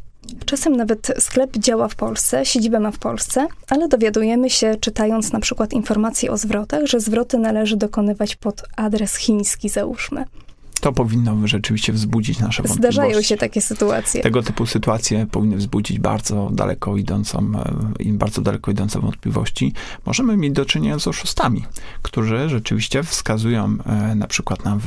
Czasem 0.46 0.76
nawet 0.76 1.12
sklep 1.18 1.56
działa 1.56 1.88
w 1.88 1.94
Polsce, 1.94 2.46
siedzibę 2.46 2.80
ma 2.80 2.90
w 2.90 2.98
Polsce, 2.98 3.46
ale 3.68 3.88
dowiadujemy 3.88 4.50
się, 4.50 4.76
czytając 4.80 5.32
na 5.32 5.40
przykład 5.40 5.72
informacje 5.72 6.30
o 6.30 6.36
zwrotach, 6.36 6.86
że 6.86 7.00
zwroty 7.00 7.38
należy 7.38 7.76
dokonywać 7.76 8.36
pod 8.36 8.62
adres 8.76 9.16
chiński, 9.16 9.68
załóżmy 9.68 10.24
to 10.80 10.92
powinno 10.92 11.46
rzeczywiście 11.48 11.92
wzbudzić 11.92 12.38
nasze 12.40 12.62
wątpliwości. 12.62 12.94
Zdarzają 12.94 13.22
się 13.22 13.36
takie 13.36 13.60
sytuacje. 13.60 14.22
Tego 14.22 14.42
typu 14.42 14.66
sytuacje 14.66 15.26
powinny 15.26 15.56
wzbudzić 15.56 15.98
bardzo 15.98 16.50
daleko 16.52 16.96
idącą, 16.96 17.52
e, 17.98 18.12
bardzo 18.12 18.40
daleko 18.42 18.70
idące 18.70 19.00
wątpliwości. 19.00 19.72
Możemy 20.06 20.36
mieć 20.36 20.52
do 20.52 20.64
czynienia 20.64 20.98
z 20.98 21.08
oszustami, 21.08 21.64
którzy 22.02 22.48
rzeczywiście 22.48 23.02
wskazują 23.02 23.76
e, 23.86 24.14
na 24.14 24.26
przykład 24.26 24.64
na 24.64 24.78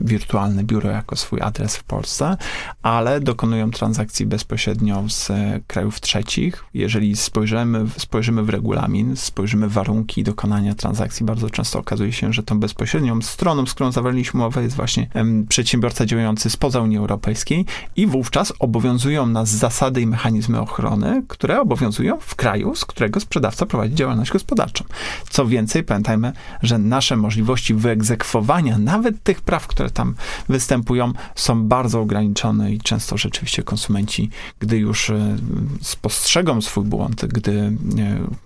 wirtualne 0.00 0.64
biuro 0.64 0.90
jako 0.90 1.16
swój 1.16 1.40
adres 1.40 1.76
w 1.76 1.84
Polsce, 1.84 2.36
ale 2.82 3.20
dokonują 3.20 3.70
transakcji 3.70 4.26
bezpośrednio 4.26 5.04
z 5.08 5.30
e, 5.30 5.60
krajów 5.66 6.00
trzecich. 6.00 6.64
Jeżeli 6.74 7.16
spojrzymy, 7.16 7.84
spojrzymy 7.96 8.42
w 8.42 8.48
regulamin, 8.48 9.16
spojrzymy 9.16 9.68
w 9.68 9.72
warunki 9.72 10.24
dokonania 10.24 10.74
transakcji, 10.74 11.26
bardzo 11.26 11.50
często 11.50 11.78
okazuje 11.78 12.12
się, 12.12 12.32
że 12.32 12.42
tą 12.42 12.60
bezpośrednią 12.60 13.22
stroną, 13.22 13.66
z 13.66 13.74
którą 13.74 13.92
zawarliśmy 13.92 14.40
umowę 14.40 14.62
jest 14.62 14.76
właśnie 14.76 15.08
przedsiębiorca 15.46 16.06
działający 16.06 16.50
spoza 16.50 16.80
Unii 16.80 16.98
Europejskiej 16.98 17.64
i 17.96 18.06
wówczas 18.06 18.52
obowiązują 18.58 19.26
nas 19.26 19.48
zasady 19.48 20.00
i 20.00 20.06
mechanizmy 20.06 20.60
ochrony, 20.60 21.22
które 21.28 21.60
obowiązują 21.60 22.18
w 22.20 22.34
kraju, 22.34 22.74
z 22.74 22.84
którego 22.84 23.20
sprzedawca 23.20 23.66
prowadzi 23.66 23.94
działalność 23.94 24.30
gospodarczą. 24.30 24.84
Co 25.30 25.46
więcej, 25.46 25.84
pamiętajmy, 25.84 26.32
że 26.62 26.78
nasze 26.78 27.16
możliwości 27.16 27.74
wyegzekwowania 27.74 28.78
nawet 28.78 29.22
tych 29.22 29.40
praw, 29.40 29.66
które 29.66 29.90
tam 29.90 30.14
występują, 30.48 31.12
są 31.34 31.64
bardzo 31.64 32.00
ograniczone 32.00 32.72
i 32.72 32.78
często 32.78 33.16
rzeczywiście 33.16 33.62
konsumenci, 33.62 34.30
gdy 34.58 34.78
już 34.78 35.10
e, 35.10 35.36
spostrzegą 35.82 36.60
swój 36.60 36.84
błąd, 36.84 37.24
gdy 37.26 37.52
e, 37.52 37.72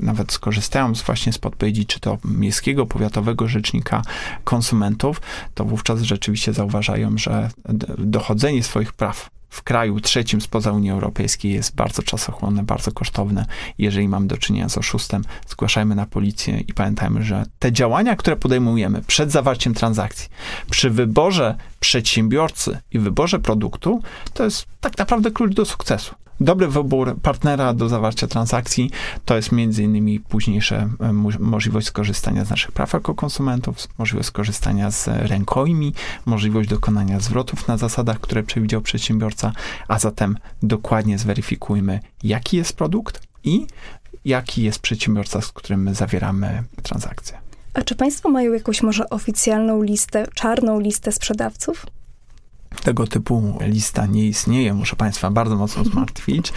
nawet 0.01 0.33
skorzystają 0.33 0.93
właśnie 0.93 1.33
z 1.33 1.39
podpowiedzi, 1.39 1.87
czy 1.87 2.01
to 2.01 2.19
miejskiego, 2.25 2.87
powiatowego 2.87 3.49
rzecznika 3.49 4.03
konsumentów, 4.45 5.21
to 5.55 5.65
wówczas 5.65 6.03
rzeczywiście 6.03 6.53
zauważają, 6.53 6.82
że 7.19 7.51
dochodzenie 7.99 8.63
swoich 8.63 8.93
praw 8.93 9.31
w 9.53 9.63
kraju 9.63 10.01
trzecim 10.01 10.41
spoza 10.41 10.73
Unii 10.73 10.91
Europejskiej 10.91 11.53
jest 11.53 11.75
bardzo 11.75 12.03
czasochłonne, 12.03 12.63
bardzo 12.63 12.93
kosztowne. 12.93 13.47
Jeżeli 13.79 14.09
mamy 14.09 14.27
do 14.27 14.37
czynienia 14.37 14.69
z 14.69 14.79
oszustem, 14.79 15.25
zgłaszajmy 15.49 15.95
na 15.95 16.07
policję 16.07 16.61
i 16.61 16.75
pamiętajmy, 16.75 17.23
że 17.25 17.45
te 17.59 17.73
działania, 17.73 18.17
które 18.17 18.37
podejmujemy 18.37 19.03
przed 19.03 19.33
zawarciem 19.33 19.75
transakcji, 19.75 20.29
przy 20.71 20.91
wyborze 20.91 21.57
przedsiębiorcy 21.81 22.79
i 22.93 22.99
wyborze 22.99 23.39
produktu, 23.39 24.03
to 24.35 24.45
jest 24.45 24.67
tak 24.81 24.99
naprawdę 24.99 25.31
klucz 25.31 25.55
do 25.55 25.65
sukcesu. 25.65 26.15
Dobry 26.43 26.69
wybór 26.69 27.17
partnera 27.23 27.75
do 27.75 27.89
zawarcia 27.89 28.27
transakcji 28.27 28.91
to 29.25 29.37
jest 29.37 29.53
między 29.53 29.83
innymi 29.83 30.21
późniejsza 30.21 30.89
e, 31.01 31.13
możliwość 31.39 31.87
skorzystania 31.87 32.45
z 32.45 32.51
naszych 32.51 32.73
praw 32.73 32.93
jako 32.93 33.15
konsumentów, 33.15 33.77
możliwość 33.99 34.29
skorzystania 34.29 34.91
z 34.91 35.09
rękojmi, 35.09 35.95
możliwość 36.27 36.69
dokonania 36.69 37.21
zwrotów 37.21 37.69
na 37.69 37.77
zasadach, 37.77 38.21
które 38.21 38.43
przewidział 38.43 38.81
przedsiębiorca, 38.81 39.53
a 39.89 39.99
zatem 39.99 40.39
dokładnie 40.63 41.19
zweryfikujmy, 41.19 42.01
jaki 42.23 42.57
jest 42.57 42.77
produkt 42.77 43.23
i 43.45 43.67
jaki 44.25 44.63
jest 44.63 44.79
przedsiębiorca, 44.79 45.41
z 45.41 45.53
którym 45.53 45.83
my 45.83 45.95
zawieramy 45.95 46.63
transakcję. 46.83 47.39
A 47.75 47.83
czy 47.83 47.95
Państwo 47.95 48.29
mają 48.29 48.53
jakąś 48.53 48.83
może 48.83 49.11
oficjalną 49.11 49.83
listę, 49.83 50.27
czarną 50.35 50.81
listę 50.81 51.13
sprzedawców? 51.13 51.87
Tego 52.81 53.07
typu 53.07 53.59
lista 53.61 54.07
nie 54.07 54.27
istnieje, 54.27 54.75
muszę 54.75 54.97
Państwa 54.97 55.31
bardzo 55.31 55.57
mocno 55.57 55.85
zmartwić. 55.93 56.53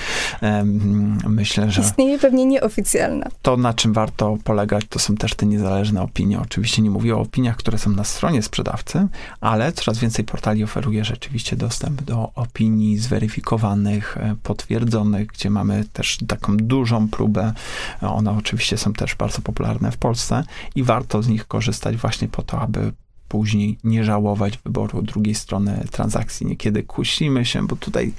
Myślę, 1.28 1.72
że. 1.72 1.82
Istnieje 1.82 2.20
pewnie 2.20 2.46
nieoficjalna. 2.46 3.26
To, 3.42 3.58
na 3.58 3.74
czym 3.74 3.94
warto 3.94 4.38
polegać, 4.44 4.86
to 4.90 5.00
są 5.00 5.16
też 5.16 5.36
te 5.36 5.46
niezależne 5.46 6.02
opinie. 6.02 6.40
Oczywiście 6.40 6.82
nie 6.82 6.90
mówię 6.90 7.16
o 7.16 7.20
opiniach, 7.20 7.58
które 7.58 7.78
są 7.78 7.90
na 7.90 8.04
stronie 8.04 8.42
sprzedawcy, 8.42 9.08
ale 9.42 9.72
coraz 9.72 10.00
więcej 10.00 10.26
portali 10.26 10.64
oferuje 10.64 11.06
rzeczywiście 11.06 11.56
dostęp 11.56 12.02
do 12.02 12.32
opinii 12.36 12.98
zweryfikowanych, 12.98 14.18
e, 14.18 14.36
potwierdzonych, 14.44 15.28
gdzie 15.28 15.50
mamy 15.50 15.84
też 15.94 16.18
taką 16.28 16.58
dużą 16.58 17.08
próbę. 17.08 17.54
One 18.02 18.32
oczywiście 18.38 18.78
są 18.78 18.94
też 18.94 19.16
bardzo 19.16 19.42
popularne 19.42 19.92
w 19.92 19.98
Polsce 19.98 20.44
i 20.76 20.84
warto 20.84 21.24
z 21.24 21.28
nich 21.28 21.48
korzystać 21.48 21.98
właśnie 21.98 22.28
po 22.28 22.42
to, 22.42 22.62
aby 22.62 22.92
później 23.28 23.78
nie 23.84 24.04
żałować 24.04 24.58
wyboru 24.58 25.02
drugiej 25.02 25.36
strony 25.36 25.86
transakcji. 25.92 26.48
Niekiedy 26.48 26.84
kusimy 26.84 27.46
się, 27.46 27.68
bo 27.68 27.76
tutaj 27.76 28.14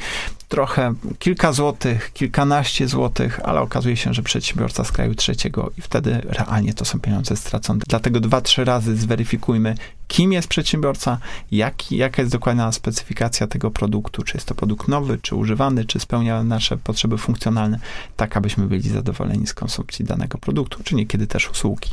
trochę 0.49 0.95
kilka 1.19 1.53
złotych, 1.53 2.13
kilkanaście 2.13 2.89
złotych, 2.89 3.41
ale 3.45 3.61
okazuje 3.61 3.97
się, 3.97 4.15
że 4.15 4.23
przedsiębiorca 4.23 4.85
z 4.85 4.93
kraju 4.93 5.15
trzeciego 5.15 5.71
i 5.79 5.81
wtedy 5.81 6.21
realnie 6.25 6.75
to 6.75 6.85
są 6.85 7.01
pieniądze 7.01 7.37
stracone. 7.37 7.81
Dlatego 7.89 8.21
dwa, 8.21 8.41
trzy 8.41 8.65
razy 8.65 8.97
zweryfikujmy, 8.97 9.75
kim 10.09 10.33
jest 10.33 10.49
przedsiębiorca, 10.49 11.19
jak, 11.51 11.93
jaka 11.93 12.23
jest 12.23 12.33
dokładna 12.33 12.73
specyfikacja 12.73 13.47
tego 13.47 13.71
produktu, 13.71 14.23
czy 14.23 14.37
jest 14.37 14.47
to 14.47 14.55
produkt 14.55 14.89
nowy, 14.89 15.19
czy 15.23 15.35
używany, 15.35 15.85
czy 15.85 16.01
spełnia 16.01 16.43
nasze 16.43 16.77
potrzeby 16.77 17.19
funkcjonalne, 17.19 17.79
tak 18.17 18.37
abyśmy 18.37 18.67
byli 18.67 18.89
zadowoleni 18.89 19.47
z 19.47 19.55
konsumpcji 19.55 20.05
danego 20.05 20.39
produktu, 20.39 20.83
czy 20.85 20.95
niekiedy 20.95 21.27
też 21.27 21.51
usługi. 21.51 21.91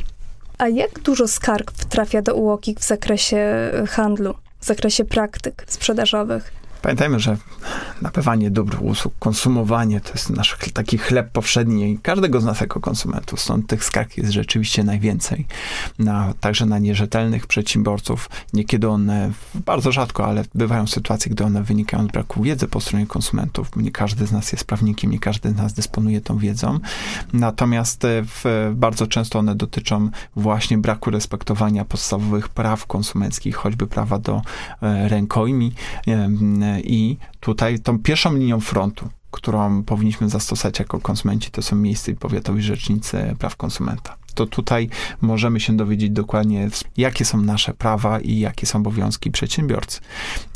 A 0.58 0.68
jak 0.68 0.98
dużo 0.98 1.28
skarg 1.28 1.72
trafia 1.72 2.22
do 2.22 2.34
UOKiK 2.34 2.80
w 2.80 2.86
zakresie 2.86 3.70
handlu, 3.88 4.34
w 4.60 4.64
zakresie 4.64 5.04
praktyk 5.04 5.64
sprzedażowych? 5.68 6.52
Pamiętajmy, 6.84 7.20
że 7.20 7.36
nabywanie 8.02 8.50
dóbr, 8.50 8.76
usług, 8.80 9.14
konsumowanie 9.18 10.00
to 10.00 10.10
jest 10.12 10.30
nasz 10.30 10.56
taki 10.74 10.98
chleb 10.98 11.30
powszedni 11.32 11.98
każdego 12.02 12.40
z 12.40 12.44
nas 12.44 12.60
jako 12.60 12.80
konsumentów. 12.80 13.40
Stąd 13.40 13.66
tych 13.66 13.84
skarg 13.84 14.16
jest 14.16 14.32
rzeczywiście 14.32 14.84
najwięcej. 14.84 15.46
Na, 15.98 16.34
także 16.40 16.66
na 16.66 16.78
nierzetelnych 16.78 17.46
przedsiębiorców. 17.46 18.30
Niekiedy 18.52 18.88
one, 18.88 19.30
bardzo 19.54 19.92
rzadko, 19.92 20.26
ale 20.26 20.44
bywają 20.54 20.86
sytuacje, 20.86 21.32
gdy 21.32 21.44
one 21.44 21.62
wynikają 21.62 22.04
z 22.04 22.10
braku 22.10 22.42
wiedzy 22.42 22.68
po 22.68 22.80
stronie 22.80 23.06
konsumentów. 23.06 23.76
Nie 23.76 23.90
każdy 23.90 24.26
z 24.26 24.32
nas 24.32 24.52
jest 24.52 24.64
prawnikiem, 24.64 25.10
nie 25.10 25.18
każdy 25.18 25.50
z 25.50 25.56
nas 25.56 25.72
dysponuje 25.72 26.20
tą 26.20 26.38
wiedzą. 26.38 26.80
Natomiast 27.32 28.04
e, 28.04 28.22
w, 28.22 28.72
bardzo 28.74 29.06
często 29.06 29.38
one 29.38 29.54
dotyczą 29.54 30.10
właśnie 30.36 30.78
braku 30.78 31.10
respektowania 31.10 31.84
podstawowych 31.84 32.48
praw 32.48 32.86
konsumenckich, 32.86 33.56
choćby 33.56 33.86
prawa 33.86 34.18
do 34.18 34.42
e, 34.82 35.08
rękojmi, 35.08 35.72
e, 36.06 36.28
i 36.80 37.16
tutaj 37.40 37.80
tą 37.80 37.98
pierwszą 37.98 38.34
linią 38.34 38.60
frontu, 38.60 39.08
którą 39.30 39.82
powinniśmy 39.82 40.28
zastosować 40.28 40.78
jako 40.78 41.00
konsumenci, 41.00 41.50
to 41.50 41.62
są 41.62 41.76
miejscy 41.76 42.14
powiatowi 42.14 42.62
rzecznicy 42.62 43.36
praw 43.38 43.56
konsumenta 43.56 44.23
to 44.34 44.46
tutaj 44.46 44.88
możemy 45.20 45.60
się 45.60 45.76
dowiedzieć 45.76 46.10
dokładnie, 46.10 46.68
jakie 46.96 47.24
są 47.24 47.40
nasze 47.42 47.74
prawa 47.74 48.20
i 48.20 48.38
jakie 48.38 48.66
są 48.66 48.78
obowiązki 48.78 49.30
przedsiębiorcy. 49.30 50.00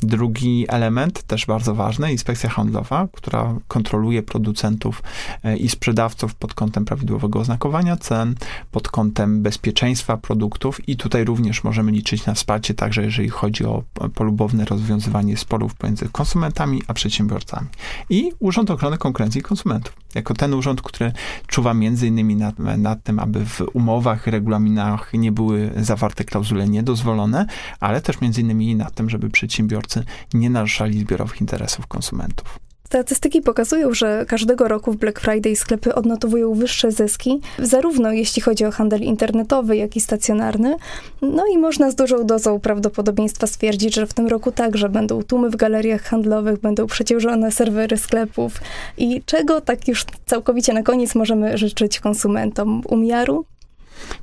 Drugi 0.03 0.67
element, 0.69 1.23
też 1.23 1.47
bardzo 1.47 1.75
ważny, 1.75 2.13
inspekcja 2.13 2.51
handlowa, 2.51 3.09
która 3.13 3.55
kontroluje 3.69 4.23
producentów 4.23 5.03
e, 5.45 5.57
i 5.57 5.69
sprzedawców 5.69 6.35
pod 6.35 6.55
kątem 6.55 6.85
prawidłowego 6.85 7.39
oznakowania 7.39 7.97
cen, 7.97 8.35
pod 8.71 8.89
kątem 8.89 9.43
bezpieczeństwa 9.43 10.17
produktów 10.17 10.89
i 10.89 10.97
tutaj 10.97 11.25
również 11.25 11.65
możemy 11.65 11.93
liczyć 11.93 12.27
na 12.27 12.35
wsparcie, 12.35 12.75
także 12.75 13.03
jeżeli 13.03 13.29
chodzi 13.29 13.65
o 13.65 13.83
polubowne 14.15 14.65
rozwiązywanie 14.65 15.37
sporów 15.37 15.75
pomiędzy 15.75 16.09
konsumentami 16.13 16.83
a 16.87 16.95
przedsiębiorcami. 16.95 17.67
I 18.11 18.33
Urząd 18.39 18.71
Ochrony 18.71 18.99
Konkurencji 18.99 19.39
i 19.39 19.43
Konsumentów, 19.43 19.93
jako 20.15 20.35
ten 20.35 20.55
urząd, 20.55 20.83
który 20.83 21.13
czuwa 21.47 21.75
między 21.75 22.07
innymi 22.07 22.37
nad, 22.37 22.59
nad 22.59 23.03
tym, 23.03 23.19
aby 23.19 23.47
w 23.47 23.61
umowach, 23.73 24.27
regulaminach 24.27 25.13
nie 25.13 25.33
były 25.33 25.71
zawarte 25.77 26.25
klauzule 26.25 26.69
niedozwolone, 26.69 27.47
ale 27.81 28.01
też 28.01 28.21
między 28.21 28.41
innymi 28.41 28.77
na 28.77 28.91
tym, 28.91 29.11
żeby 29.11 29.31
przedsiębiorcy 29.31 30.05
nie 30.35 30.51
naruszali 30.51 31.01
zbiorowych 31.01 31.41
interesów 31.41 31.87
konsumentów. 31.87 32.68
Statystyki 32.89 33.43
pokazują, 33.43 33.95
że 33.95 34.25
każdego 34.29 34.69
roku 34.69 34.93
w 34.93 34.97
Black 34.97 35.21
Friday 35.21 35.57
sklepy 35.57 35.95
odnotowują 35.95 36.55
wyższe 36.55 36.93
zyski, 36.93 37.41
zarówno 37.59 38.13
jeśli 38.13 38.43
chodzi 38.43 38.65
o 38.65 38.71
handel 38.71 39.03
internetowy, 39.03 39.77
jak 39.77 39.97
i 39.97 40.01
stacjonarny. 40.01 40.77
No 41.23 41.45
i 41.53 41.59
można 41.59 41.91
z 41.91 41.95
dużą 41.95 42.27
dozą 42.27 42.61
prawdopodobieństwa 42.61 43.47
stwierdzić, 43.47 43.95
że 43.95 44.07
w 44.07 44.15
tym 44.15 44.27
roku 44.27 44.53
także 44.53 44.89
będą 44.89 45.23
tłumy 45.23 45.51
w 45.51 45.57
galeriach 45.57 46.03
handlowych, 46.03 46.61
będą 46.61 46.87
przeciążone 46.87 47.53
serwery 47.53 47.97
sklepów. 47.97 48.61
I 48.99 49.23
czego 49.27 49.61
tak 49.61 49.89
już 49.89 50.05
całkowicie 50.27 50.73
na 50.73 50.83
koniec 50.83 51.15
możemy 51.15 51.59
życzyć 51.59 52.01
konsumentom? 52.01 52.83
Umiaru, 52.89 53.45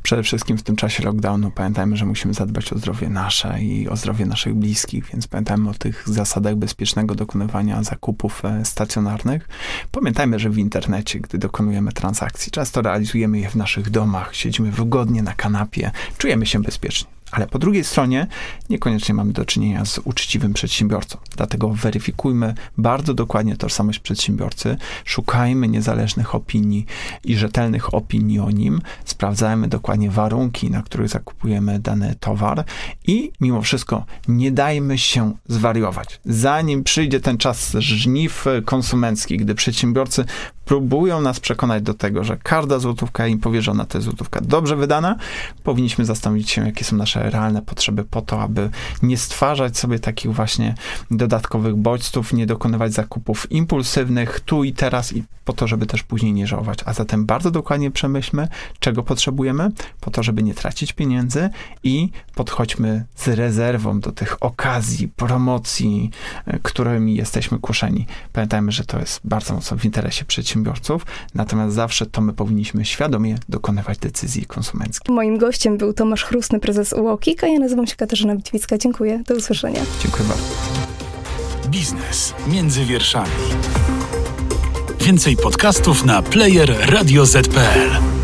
Przede 0.04 0.24
wszystkim 0.24 0.58
w 0.58 0.64
tym 0.64 0.76
czasie 0.76 1.04
lockdownu 1.04 1.52
pamiętajmy, 1.52 1.98
że 1.98 2.06
musimy 2.06 2.34
zadbać 2.34 2.74
o 2.74 2.78
zdrowie 2.78 3.10
nasze 3.10 3.62
i 3.62 3.90
o 3.90 3.96
zdrowie 3.96 4.26
naszych 4.26 4.54
bliskich, 4.54 5.06
więc 5.14 5.28
pamiętajmy 5.28 5.70
o 5.70 5.74
tych 5.74 6.04
zasadach 6.06 6.56
bezpiecznego 6.56 7.16
dokonywania 7.16 7.84
zakupów 7.84 8.46
e, 8.46 8.66
stacjonarnych. 8.66 9.50
Pamiętajmy, 9.92 10.40
że 10.40 10.50
w 10.50 10.58
internecie, 10.58 11.20
gdy 11.20 11.38
dokonujemy 11.38 11.92
transakcji, 11.92 12.52
często 12.52 12.82
realizujemy 12.82 13.40
je 13.40 13.50
w 13.50 13.56
naszych 13.56 13.90
domach, 13.90 14.36
siedzimy 14.36 14.72
wygodnie 14.72 15.24
na 15.24 15.34
kanapie, 15.34 15.92
czujemy 16.18 16.46
się 16.46 16.62
bezpiecznie. 16.62 17.16
Ale 17.36 17.48
po 17.48 17.60
drugiej 17.60 17.84
stronie 17.84 18.28
niekoniecznie 18.70 19.16
mamy 19.16 19.34
do 19.34 19.46
czynienia 19.46 19.86
z 19.86 20.00
uczciwym 20.04 20.54
przedsiębiorcą. 20.54 21.18
Dlatego 21.38 21.70
weryfikujmy 21.70 22.54
bardzo 22.78 23.14
dokładnie 23.14 23.56
tożsamość 23.56 24.00
przedsiębiorcy, 24.00 24.78
szukajmy 25.06 25.68
niezależnych 25.68 26.36
opinii 26.36 26.86
i 27.24 27.36
rzetelnych 27.36 27.94
opinii 27.94 28.40
o 28.40 28.52
nim, 28.52 28.82
sprawdzajmy 29.06 29.68
dokładnie 29.68 30.10
warunki, 30.12 30.72
na 30.72 30.84
których 30.84 31.10
zakupujemy 31.10 31.80
dany 31.80 32.16
towar 32.20 32.64
i 33.08 33.32
mimo 33.42 33.62
wszystko 33.62 34.06
nie 34.28 34.52
dajmy 34.52 34.98
się 34.98 35.34
zwariować. 35.48 36.20
Zanim 36.26 36.84
przyjdzie 36.84 37.20
ten 37.20 37.38
czas 37.38 37.72
żniw 37.80 38.46
konsumenckich, 38.66 39.40
gdy 39.40 39.56
przedsiębiorcy 39.56 40.26
próbują 40.66 41.22
nas 41.22 41.40
przekonać 41.40 41.84
do 41.84 41.94
tego, 41.94 42.24
że 42.24 42.38
każda 42.44 42.80
złotówka 42.80 43.28
im 43.28 43.40
powierzona 43.40 43.86
to 43.86 43.98
jest 43.98 44.06
złotówka 44.06 44.42
dobrze 44.42 44.76
wydana, 44.76 45.16
powinniśmy 45.64 46.06
zastanowić 46.06 46.50
się, 46.50 46.66
jakie 46.66 46.86
są 46.86 46.96
nasze 46.96 47.30
realne 47.30 47.62
potrzeby 47.62 48.04
po 48.04 48.22
to, 48.22 48.42
aby 48.42 48.70
nie 49.02 49.18
stwarzać 49.18 49.78
sobie 49.78 50.00
takich 50.00 50.34
właśnie 50.34 50.76
dodatkowych 51.12 51.76
bodźców, 51.76 52.34
nie 52.34 52.46
dokonywać 52.46 52.94
zakupów 52.94 53.52
impulsywnych 53.52 54.40
tu 54.40 54.64
i 54.64 54.74
teraz 54.74 55.14
i 55.14 55.24
po 55.46 55.54
to, 55.54 55.68
żeby 55.68 55.86
też 55.86 56.04
później 56.04 56.34
nie 56.34 56.48
żałować. 56.48 56.80
A 56.86 56.94
zatem 56.94 57.26
bardzo 57.26 57.52
dokładnie 57.52 57.92
przemyślmy, 57.92 58.48
czego 58.80 59.04
potrzebujemy, 59.04 59.72
po 60.02 60.12
to, 60.12 60.24
żeby 60.24 60.44
nie 60.44 60.54
tracić 60.54 60.94
pieniędzy 60.94 61.50
i 61.84 62.10
podchodźmy 62.36 63.06
z 63.16 63.28
rezerwą 63.28 64.00
do 64.00 64.12
tych 64.12 64.44
okazji, 64.44 65.08
promocji, 65.08 66.12
e, 66.46 66.60
którymi 66.60 67.16
jesteśmy 67.16 67.60
kuszeni. 67.60 68.06
Pamiętajmy, 68.34 68.72
że 68.72 68.84
to 68.84 69.00
jest 69.00 69.22
bardzo 69.24 69.54
mocno 69.54 69.78
w 69.78 69.86
interesie 69.86 70.26
przedsiębiorców, 70.56 71.06
natomiast 71.36 71.76
zawsze 71.76 72.06
to 72.06 72.22
my 72.22 72.34
powinniśmy 72.34 72.86
świadomie 72.86 73.38
dokonywać 73.50 73.98
decyzji 73.98 74.46
konsumenckich. 74.46 75.10
Moim 75.10 75.38
gościem 75.38 75.78
był 75.78 75.94
Tomasz 75.94 76.24
Chrustny, 76.24 76.60
prezes 76.60 76.94
UOKiK, 76.94 77.44
a 77.44 77.48
ja 77.48 77.60
nazywam 77.60 77.88
się 77.88 77.96
Katarzyna 77.96 78.36
Bitwicka. 78.36 78.78
Dziękuję. 78.78 79.24
Do 79.28 79.36
usłyszenia. 79.36 79.82
Dziękuję 80.04 80.30
bardzo. 80.30 80.44
Biznes 81.70 82.34
między 82.48 82.86
wierszami. 82.86 83.32
Więcej 85.00 85.38
podcastów 85.38 86.06
na 86.06 86.22
player 86.22 86.76
radioz.pl. 86.90 88.15